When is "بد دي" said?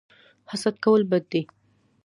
1.11-1.41